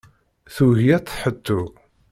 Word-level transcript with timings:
Tugi 0.53 0.89
ad 0.97 1.03
tt-tettu. 1.03 1.61